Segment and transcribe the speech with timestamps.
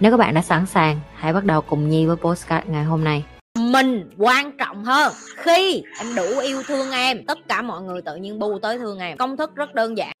[0.00, 3.04] Nếu các bạn đã sẵn sàng, hãy bắt đầu cùng Nhi với postcard ngày hôm
[3.04, 3.24] nay.
[3.58, 8.16] Mình quan trọng hơn Khi em đủ yêu thương em Tất cả mọi người tự
[8.16, 10.12] nhiên bu tới thương em Công thức rất đơn giản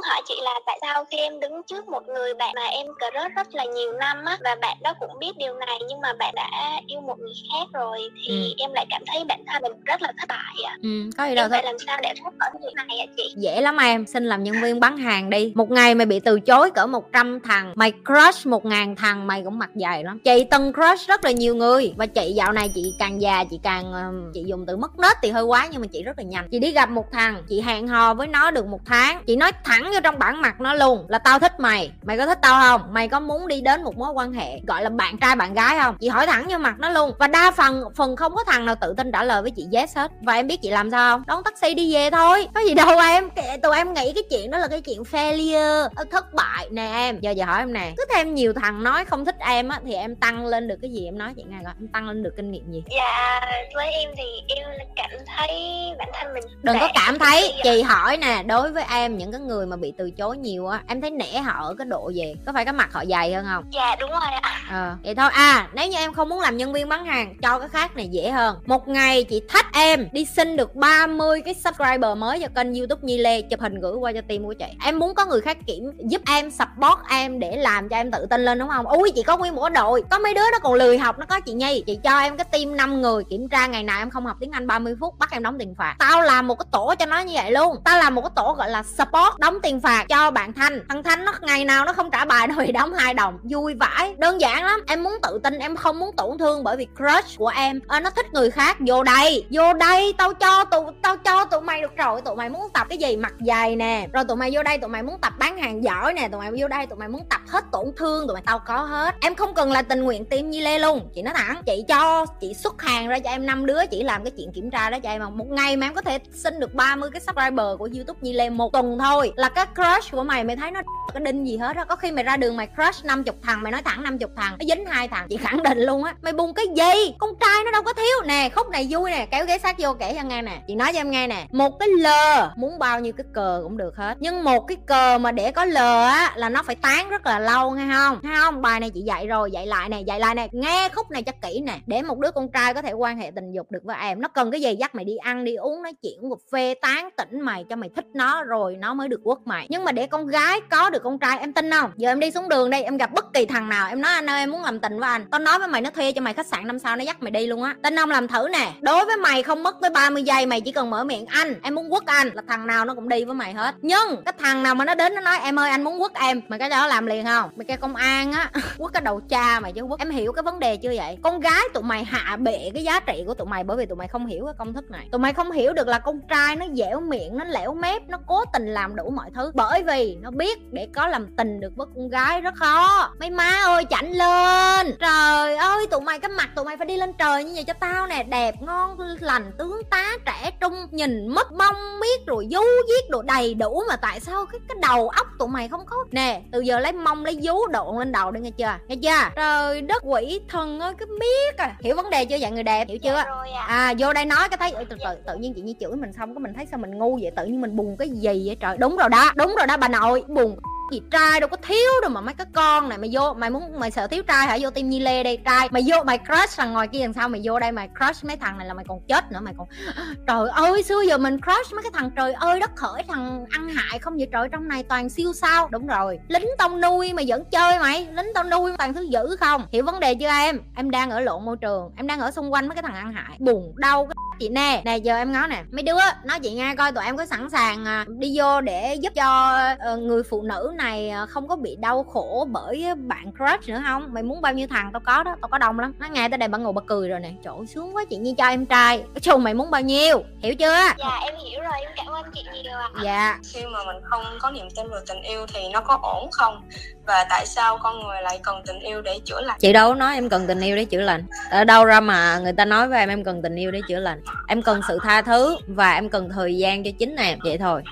[0.00, 2.86] muốn hỏi chị là tại sao khi em đứng trước một người bạn mà em
[2.86, 6.12] crush rất là nhiều năm á và bạn đó cũng biết điều này nhưng mà
[6.18, 6.48] bạn đã
[6.86, 8.54] yêu một người khác rồi thì Ừ.
[8.58, 10.76] em lại cảm thấy bản thân mình rất là thất bại ạ.
[10.82, 13.32] ừ, Có gì đâu Em thôi làm sao để thoát khỏi việc này ạ chị?
[13.36, 16.40] Dễ lắm em Xin làm nhân viên bán hàng đi Một ngày mày bị từ
[16.40, 20.72] chối cỡ 100 thằng Mày crush 1.000 thằng Mày cũng mặt dày lắm Chị từng
[20.72, 23.92] crush rất là nhiều người Và chị dạo này chị càng già Chị càng
[24.34, 26.58] Chị dùng từ mất nết thì hơi quá Nhưng mà chị rất là nhanh Chị
[26.58, 29.89] đi gặp một thằng Chị hẹn hò với nó được một tháng Chị nói thẳng
[29.92, 32.92] vô trong bản mặt nó luôn Là tao thích mày Mày có thích tao không?
[32.94, 35.78] Mày có muốn đi đến một mối quan hệ Gọi là bạn trai bạn gái
[35.82, 35.96] không?
[36.00, 37.12] Chị hỏi thẳng vô mặt nó luôn.
[37.18, 39.96] Và đa phần phần không có thằng nào tự tin trả lời với chị yes
[39.96, 40.10] hết.
[40.20, 41.22] Và em biết chị làm sao không?
[41.26, 42.48] Đón taxi đi về thôi.
[42.54, 43.28] Có gì đâu em.
[43.62, 45.88] Tụi em nghĩ cái chuyện đó là cái chuyện failure.
[45.94, 47.18] Ờ, Thất bại nè em.
[47.20, 49.94] Giờ giờ hỏi em nè Cứ thêm nhiều thằng nói không thích em á Thì
[49.94, 51.32] em tăng lên được cái gì em nói?
[51.36, 52.84] Chị nghe coi Em tăng lên được kinh nghiệm gì?
[52.96, 53.40] Dạ
[53.74, 54.24] với em thì
[54.56, 55.50] em cảm thấy
[55.98, 57.54] bản thân mình đừng có cảm thấy.
[57.62, 60.82] chị hỏi nè đối với em những cái người mà bị từ chối nhiều á
[60.86, 62.34] em thấy nể họ ở cái độ gì?
[62.46, 63.64] Có phải cái mặt họ dày hơn không?
[63.72, 64.60] Dạ đúng rồi ạ.
[64.70, 65.30] ờ vậy thôi.
[65.32, 68.08] À nếu như em không muốn làm nhân viên bán hàng cho cái khác này
[68.08, 68.56] dễ hơn.
[68.66, 73.02] Một ngày chị thách em đi xin được 30 cái subscriber mới cho kênh youtube
[73.02, 74.66] nhi lê chụp hình gửi qua cho team của chị.
[74.84, 78.26] Em muốn có người khác kiểm giúp em support em để làm cho em tự
[78.30, 78.86] tin lên đúng không?
[78.86, 80.02] Ui chị có nguyên một đội.
[80.10, 81.82] Có mấy đứa nó còn lười học nó có chị nhi.
[81.86, 84.50] Chị cho em cái team 5 người kiểm tra ngày nào em không học tiếng
[84.50, 85.96] anh 30 phút bắt em đóng tiền phạt.
[85.98, 87.76] Tao làm một cái tổ cho nó như vậy luôn.
[87.84, 90.80] Tao làm một cái tổ gọi là support đóng tiền phạt cho bạn thanh.
[90.88, 93.38] Thằng thanh nó ngày nào nó không trả bài nó bị đóng hai đồng.
[93.42, 94.14] Vui vãi.
[94.18, 94.80] Đơn giản lắm.
[94.86, 97.80] Em muốn tự tin em không muốn tổn thương bởi vì crush của em.
[97.88, 98.76] À, nó thích người khác.
[98.86, 99.46] Vô đây.
[99.50, 100.14] Vô đây.
[100.18, 102.20] Tao cho tụi tao cho tụi mày được rồi.
[102.20, 103.16] Tụi mày muốn tập cái gì?
[103.16, 104.08] Mặt dày nè.
[104.12, 106.28] Rồi tụi mày vô đây tụi mày muốn tập bán hàng giỏi nè.
[106.28, 108.26] Tụi mày vô đây tụi mày muốn tập hết tổn thương.
[108.26, 109.14] Tụi mày tao có hết.
[109.20, 111.08] Em không cần là tình nguyện tim như lê luôn.
[111.14, 111.62] Chị nói thẳng.
[111.66, 113.86] Chị cho chị xuất hàng ra cho em năm đứa.
[113.86, 115.20] Chị làm cái chuyện kiểm tra đó cho em.
[115.20, 118.32] Mà một ngày mà em có thể xin được 30 cái subscriber của youtube như
[118.32, 119.32] lê một tuần thôi.
[119.36, 120.80] Là cái crush của mày mày thấy nó
[121.14, 121.84] cái đinh gì hết á.
[121.84, 124.64] Có khi mày ra đường mày crush 50 thằng, mày nói thẳng 50 thằng, nó
[124.68, 125.26] dính hai thằng.
[125.28, 126.14] Chị khẳng định luôn á.
[126.22, 127.14] Mày buồn cái gì?
[127.18, 128.26] Con trai nó đâu có thiếu.
[128.26, 130.62] Nè, khúc này vui nè, kéo ghế sát vô kể cho nghe nè.
[130.68, 131.46] Chị nói cho em nghe nè.
[131.52, 134.16] Một cái lờ muốn bao nhiêu cái cờ cũng được hết.
[134.20, 137.38] Nhưng một cái cờ mà để có lờ á, là nó phải tán rất là
[137.38, 138.18] lâu, nghe không?
[138.22, 138.62] Nghe không?
[138.62, 140.48] Bài này chị dạy rồi, dạy lại nè, dạy lại nè.
[140.52, 141.78] Nghe khúc này cho kỹ nè.
[141.86, 144.28] Để một đứa con trai có thể quan hệ tình dục được với em, nó
[144.28, 144.76] cần cái gì?
[144.80, 147.90] Dắt mày đi ăn, đi uống, nói chuyện một phê, tán tỉnh mày cho mày
[147.96, 149.66] thích nó rồi nó mới được quất mày.
[149.68, 151.90] Nhưng mà để con gái có được con trai, em tin không?
[151.96, 154.30] Giờ em đi xuống đường đây, em gặp bất kỳ thằng nào, em nói, anh
[154.30, 155.26] ơi, em muốn làm tình với anh.
[155.30, 157.30] Tao nói với mày, nó thuê cho mày khách sạn năm sao, nó dắt mày
[157.30, 157.74] đi luôn á.
[157.82, 158.72] Tin không làm thử nè.
[158.80, 161.74] Đối với mày không mất tới 30 giây, mày chỉ cần mở miệng, anh, em
[161.74, 162.30] muốn quất anh.
[162.34, 163.74] Là thằng nào nó cũng đi với mày hết.
[163.82, 166.40] Nhưng cái thằng nào mà nó đến, nó nói, em ơi, anh muốn quất em.
[166.48, 167.50] Mày cái đó làm liền không?
[167.56, 170.00] Mày kêu công an á, quất cái đầu cha mày chứ quất.
[170.00, 171.18] Em hiểu cái vấn đề chưa vậy?
[171.22, 173.96] Con gái tụi mày hạ bệ cái giá trị của tụi mày bởi vì tụi
[173.96, 175.08] mày không hiểu cái công thức này.
[175.12, 178.18] Tụi mày không hiểu được là con trai nó dẻo miệng, nó lẻo mép, nó
[178.26, 179.50] cố tình làm đủ mọi thứ.
[179.54, 183.10] Bởi vì nó biết để có làm tình được với con gái rất khó.
[183.20, 184.96] Mấy má ơi chảnh lên.
[185.00, 187.72] Trời ơi tụi mày cái mặt tụi mày phải đi lên trời như vậy cho
[187.72, 188.22] tao nè.
[188.22, 193.22] Đẹp ngon lành tướng tá trẻ trung nhìn mất mông biết rồi vú viết đồ
[193.22, 195.96] đầy đủ mà tại sao cái cái đầu óc tụi mày không có.
[196.10, 198.74] Nè từ giờ lấy mông lấy vú độn lên đầu đi nghe chưa?
[198.88, 199.30] Nghe chưa?
[199.36, 201.76] Trời đất quỷ thần ơi cái biết à.
[201.80, 202.88] Hiểu vấn đề chưa vậy người đẹp?
[202.88, 203.12] Hiểu chưa?
[203.14, 203.64] Dạ rồi ạ.
[203.68, 206.12] à vô đây nói cái thấy "Ôi, từ từ tự nhiên chị nhi chửi mình
[206.12, 207.30] xong cái mình thấy sao mình ngu vậy?
[207.36, 208.76] Tự nhiên mình buồn cái gì vậy trời?
[208.78, 210.24] Đúng rồi đó đúng rồi đó, bà nội.
[210.28, 210.56] Buồn
[210.90, 212.98] gì, trai đâu có thiếu đâu mà mấy cái con này.
[212.98, 214.58] Mày vô, mày muốn, mày sợ thiếu trai hả?
[214.60, 215.68] Vô tim nhi lê đây, trai.
[215.70, 217.28] Mày vô, mày crush thằng ngoài kia làm sao?
[217.28, 219.40] Mày vô đây, mày crush mấy thằng này là mày còn chết nữa.
[219.42, 219.68] Mày còn,
[220.26, 223.68] trời ơi, xưa giờ mình crush mấy cái thằng trời ơi đất khởi, thằng ăn
[223.68, 224.28] hại không vậy?
[224.32, 225.68] Trời, trong này toàn siêu sao.
[225.70, 226.18] Đúng rồi.
[226.28, 228.08] Lính tao nuôi mày vẫn chơi mày.
[228.12, 229.66] Lính tao nuôi toàn thứ dữ không?
[229.72, 230.60] Hiểu vấn đề chưa em?
[230.76, 231.90] Em đang ở lộn môi trường.
[231.96, 233.36] Em đang ở xung quanh mấy cái thằng ăn hại.
[233.38, 234.82] Buồn, đau cái chị nè.
[234.84, 235.62] Nè giờ em ngó nè.
[235.70, 238.94] Mấy đứa nói chị nghe coi tụi em có sẵn sàng à, đi vô để
[238.94, 239.58] giúp cho
[239.92, 243.82] uh, người phụ nữ này uh, không có bị đau khổ bởi bạn crush nữa
[243.86, 244.08] không?
[244.12, 245.92] Mày muốn bao nhiêu thằng tao có đó tao có đông lắm.
[245.98, 247.30] Nó nghe tới đây bà ngồi bà cười rồi nè.
[247.44, 250.22] Trời ơi, sướng quá chị nhi cho em trai cái chung mày muốn bao nhiêu?
[250.42, 250.76] Hiểu chưa?
[250.98, 252.88] Dạ em hiểu rồi em cảm ơn chị nhiều ạ.
[253.02, 253.38] Dạ.
[253.52, 256.62] Khi mà mình không có niềm tin vào tình yêu thì nó có ổn không?
[257.06, 259.58] Và tại sao con người lại cần tình yêu để chữa lành?
[259.60, 261.26] Chị đâu nói em cần tình yêu để chữa lành.
[261.50, 263.98] Ở đâu ra mà người ta nói với em em cần tình yêu để chữa
[263.98, 267.58] lành em cần sự tha thứ và em cần thời gian cho chính em, vậy
[267.58, 267.82] thôi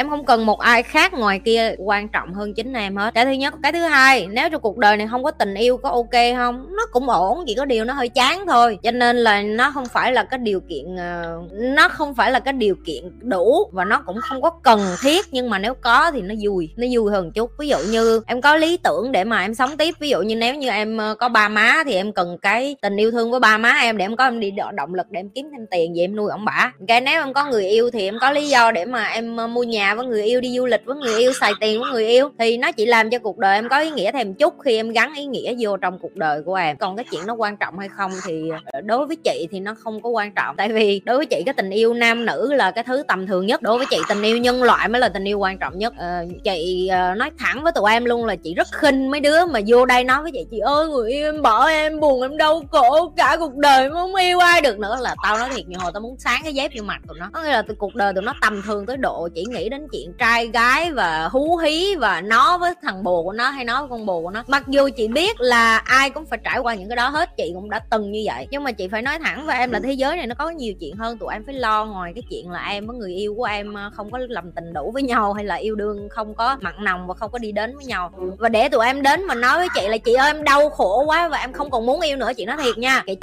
[0.00, 3.14] em không cần một ai khác ngoài kia quan trọng hơn chính em hết.
[3.14, 3.54] Cái thứ nhất.
[3.62, 6.66] Cái thứ hai, nếu trong cuộc đời này không có tình yêu, có ok không?
[6.76, 8.78] Nó cũng ổn, chỉ có điều nó hơi chán thôi.
[8.82, 12.40] Cho nên là nó không phải là cái điều kiện ờ, nó không phải là
[12.40, 15.26] cái điều kiện đủ và nó cũng không có cần thiết.
[15.30, 17.50] Nhưng mà nếu có thì nó vui nó vui hơn chút.
[17.58, 19.94] Ví dụ như em có lý tưởng để mà em sống tiếp.
[19.98, 22.96] Ví dụ như nếu như em ờ, có ba má thì em cần cái tình
[22.96, 25.28] yêu thương với ba má em để em có, em đi động lực để em
[25.28, 28.04] kiếm thêm tiền vậy em nuôi ông bả cái nếu em có người yêu thì
[28.04, 30.66] em có lý do để mà em ờ, mua nhà với người yêu đi du
[30.66, 32.30] lịch với người yêu xài tiền với người yêu.
[32.38, 34.90] Thì nó chỉ làm cho cuộc đời em có ý nghĩa thêm chút khi em
[34.90, 36.76] gắn ý nghĩa vô trong cuộc đời của em.
[36.76, 39.74] Còn cái chuyện nó quan trọng hay không thì ờ, đối với chị thì nó
[39.74, 40.56] không có quan trọng.
[40.56, 43.46] Tại vì đối với chị cái tình yêu nam nữ là cái thứ tầm thường
[43.46, 43.62] nhất.
[43.62, 45.92] Đối với chị tình yêu nhân loại mới là tình yêu quan trọng nhất.
[45.98, 49.46] Ờ, chị ờ, nói thẳng với tụi em luôn là chị rất khinh mấy đứa
[49.46, 52.36] mà vô đây nói với chị chị ơi người yêu em bỏ em buồn em
[52.36, 54.78] đau khổ cả cuộc đời không yêu ai được.
[54.78, 57.18] Nữa là tao nói thiệt nhiều hồi tao muốn sáng cái dép vô mặt tụi
[57.18, 57.30] nó.
[57.32, 59.86] Có nghĩa là từ cuộc đời tụi nó tầm thường tới độ chỉ nghĩ đến
[59.92, 63.80] chuyện trai gái và hú hí và nó với thằng bồ của nó hay nó
[63.80, 64.44] với con bồ của nó.
[64.46, 67.52] Mặc dù chị biết là ai cũng phải trải qua những cái đó hết chị
[67.54, 68.46] cũng đã từng như vậy.
[68.50, 70.74] Nhưng mà chị phải nói thẳng với em là thế giới này nó có nhiều
[70.80, 73.44] chuyện hơn tụi em phải lo ngoài cái chuyện là em với người yêu của
[73.44, 76.56] em ờ, không có lầm tình đủ với nhau hay là yêu đương không có
[76.60, 78.12] mặn nồng và không có đi đến với nhau.
[78.38, 81.04] Và để tụi em đến mà nói với chị là chị ơi em đau khổ
[81.06, 83.02] quá và em không còn muốn yêu nữa chị nói thiệt nha.
[83.06, 83.16] Chị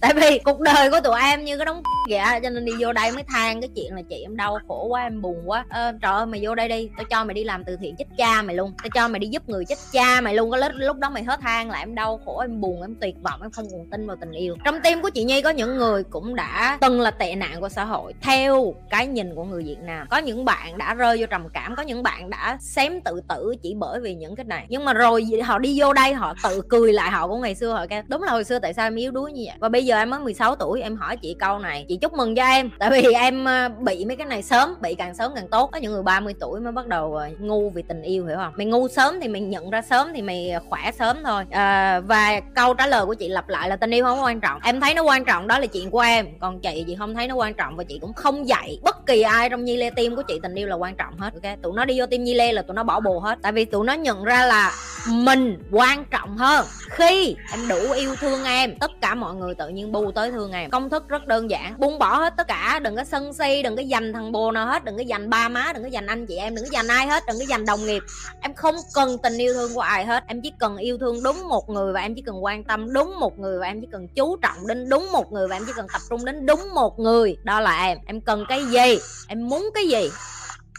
[0.00, 2.92] tại vì cuộc đời của tụi em như cái đống vậy cho nên đi vô
[2.92, 5.64] đây mới than cái chuyện là chị em đau khổ quá em buồn quá.
[5.68, 8.04] Ờ, trời ơi mày vô đây đi tao cho mày đi làm từ thiện chết
[8.18, 8.72] cha mày luôn.
[8.82, 10.50] Tao cho mày đi giúp người chết cha mày luôn.
[10.50, 13.14] Có lúc lúc đó mày hết than là em đau khổ em buồn em tuyệt
[13.22, 14.56] vọng em không còn tin vào tình yêu.
[14.64, 17.68] Trong tim của chị nhi có những người cũng đã từng là tệ nạn của
[17.68, 20.06] xã hội theo cái nhìn của người việt nam.
[20.10, 23.54] Có những bạn đã rơi vô trầm cảm có những bạn đã xém tự tử
[23.62, 24.66] chỉ bởi vì những cái này.
[24.68, 27.72] Nhưng mà rồi họ đi vô đây họ tự cười lại họ của ngày xưa
[27.72, 29.54] họ kêu đúng là hồi xưa tại sao em yếu đuối như vậy.
[29.60, 32.34] Và bây giờ em mới 16 tuổi em hỏi chị câu này chị chúc mừng
[32.34, 32.70] cho em.
[32.78, 35.78] Tại vì em ờ, bị mấy cái này sớm bị càng sớm càng tốt có
[35.78, 38.52] những người 30 tuổi mới bắt đầu ờ, ngu vì tình yêu hiểu không?
[38.56, 41.44] Mày ngu sớm thì mày nhận ra sớm thì mày ờ, khỏe sớm thôi.
[41.50, 44.60] À, và câu trả lời của chị lặp lại là tình yêu không quan trọng.
[44.62, 46.26] Em thấy nó quan trọng đó là chuyện của em.
[46.40, 49.22] Còn chị chị không thấy nó quan trọng và chị cũng không dạy bất kỳ
[49.22, 51.62] ai trong nhi lê tim của chị tình yêu là quan trọng hết ok?
[51.62, 53.38] Tụi nó đi vô tim nhi lê là tụi nó bỏ bồ hết.
[53.42, 54.72] Tại vì tụi nó nhận ra là
[55.08, 59.68] mình quan trọng hơn khi em đủ yêu thương em tất cả mọi người tự
[59.68, 60.70] nhiên bu tới thương em.
[60.70, 61.74] Công thức rất đơn giản.
[61.78, 64.66] Buông bỏ hết tất cả, đừng có sân si, đừng có dành thằng bồ nào
[64.66, 66.88] hết, đừng có dành ba má, đừng có dành anh chị em, đừng có dành
[66.88, 68.02] ai hết, đừng có dành đồng nghiệp.
[68.40, 70.24] Em không cần tình yêu thương của ai hết.
[70.26, 73.20] Em chỉ cần yêu thương đúng một người và em chỉ cần quan tâm đúng
[73.20, 75.72] một người và em chỉ cần chú trọng đến đúng một người và em chỉ
[75.76, 77.36] cần tập trung đến đúng một người.
[77.42, 77.98] Đó là em.
[78.06, 78.98] Em cần cái gì?
[79.28, 80.10] Em muốn cái gì?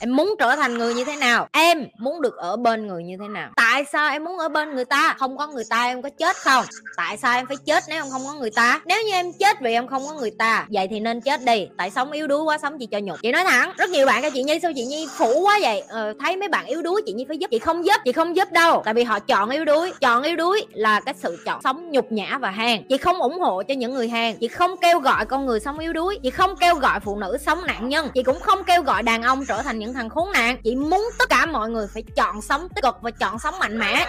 [0.01, 1.47] Em muốn trở thành người như thế nào?
[1.51, 3.49] Em muốn được ở bên người như thế nào?
[3.55, 5.15] Tại sao em muốn ở bên người ta?
[5.19, 6.65] Không có người ta em có chết không?
[6.97, 8.81] Tại sao em phải chết nếu em không có người ta?
[8.85, 11.67] Nếu như em chết vì em không có người ta vậy thì nên chết đi.
[11.77, 13.17] Tại sống yếu đuối quá sống chị cho nhục.
[13.21, 15.83] Chị nói thẳng rất nhiều bạn cho chị nhi sao chị nhi phủ quá vậy?
[15.87, 17.47] Ờ, thấy mấy bạn yếu đuối chị nhi phải giúp.
[17.51, 18.81] Chị không giúp chị không giúp đâu.
[18.85, 19.93] Tại vì họ chọn yếu đuối.
[20.01, 22.83] Chọn yếu đuối là cái sự chọn sống nhục nhã và hèn.
[22.89, 24.37] Chị không ủng hộ cho những người hèn.
[24.37, 26.19] Chị không kêu gọi con người sống yếu đuối.
[26.23, 28.09] Chị không kêu gọi phụ nữ sống nạn nhân.
[28.13, 30.57] Chị cũng không kêu gọi đàn ông trở thành những thằng khốn nạn.
[30.63, 33.79] Chị muốn tất cả mọi người phải chọn sống tích cực và chọn sống mạnh
[33.79, 34.05] mẽ.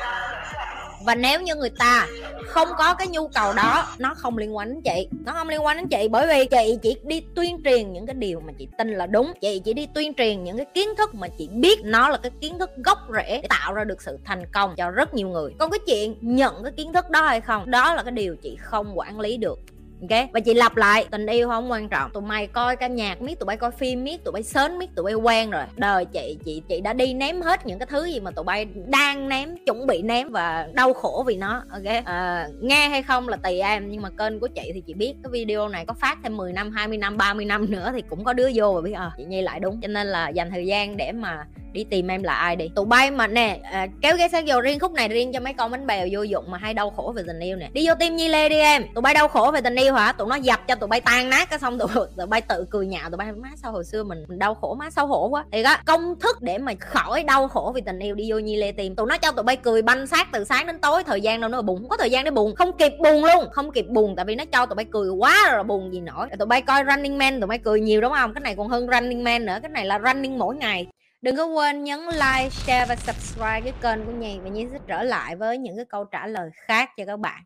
[1.05, 2.07] Và nếu như người ta
[2.47, 5.09] không có cái nhu cầu đó, nó không liên quan đến chị.
[5.25, 8.15] Nó không liên quan đến chị bởi vì chị chỉ đi tuyên truyền những cái
[8.15, 9.33] điều mà chị tin là đúng.
[9.41, 12.33] Chị chỉ đi tuyên truyền những cái kiến thức mà chị biết nó là cái
[12.41, 15.53] kiến thức gốc rễ để tạo ra được sự thành công cho rất nhiều người.
[15.59, 18.57] Còn cái chuyện nhận cái kiến thức đó hay không, đó là cái điều chị
[18.61, 19.59] không quản lý được
[20.11, 20.29] ok?
[20.33, 22.11] Và chị lặp lại tình yêu không quan trọng.
[22.11, 24.91] Tụi mày coi ca nhạc miết tụi bay coi phim miết tụi bay sớm miết
[24.97, 25.65] tụi bay quen rồi.
[25.77, 28.67] Đời chị chị chị đã đi ném hết những cái thứ gì mà tụi bay
[28.87, 32.05] đang ném chuẩn bị ném và đau khổ vì nó ok?
[32.05, 35.15] À, nghe hay không là tùy em nhưng mà kênh của chị thì chị biết
[35.23, 38.25] cái video này có phát thêm 10 năm 20 năm 30 năm nữa thì cũng
[38.25, 39.81] có đứa vô và biết à chị nhi lại đúng.
[39.81, 42.71] Cho nên là dành thời gian để mà đi tìm em là ai đi?
[42.75, 45.53] Tụi bay mà nè à, kéo ghế sát vô riêng khúc này riêng cho mấy
[45.53, 47.69] con bánh bèo vô dụng mà hay đau khổ về tình yêu nè.
[47.73, 48.85] Đi vô tim nhi lê đi em.
[48.95, 50.13] Tụi bay đau khổ về tình yêu hả?
[50.13, 52.87] Tụi nó dập cho tụi bay tan nát cái xong tụi, tụi bay tự cười
[52.87, 55.45] nhạo tụi bay má sao hồi xưa mình, mình đau khổ má xấu hổ quá.
[55.53, 58.57] Thì đó công thức để mà khỏi đau khổ vì tình yêu đi vô nhi
[58.57, 61.21] lê tìm tụi nó cho tụi bay cười banh sát từ sáng đến tối thời
[61.21, 63.73] gian đâu nữa bụng không có thời gian để buồn không kịp buồn luôn không
[63.73, 66.29] kịp buồn tại vì nó cho tụi bay cười quá rồi buồn gì nổi.
[66.39, 68.35] Tụi bay coi running man tụi bay cười nhiều đúng không?
[68.35, 70.87] Cái này còn hơn running man nữa cái này là running mỗi ngày.
[71.23, 74.79] Đừng có quên nhấn like, share và subscribe cái kênh của nhì và Nhi sẽ
[74.87, 77.45] trở lại với những cái câu trả lời khác cho các bạn.